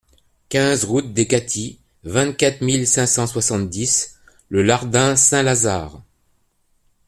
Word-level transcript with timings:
quinze 0.49 0.83
route 0.85 1.13
des 1.13 1.27
Caties, 1.27 1.79
vingt-quatre 2.05 2.61
mille 2.61 2.87
cinq 2.87 3.05
cent 3.05 3.27
soixante-dix 3.27 4.15
Le 4.49 4.63
Lardin-Saint-Lazare 4.63 6.01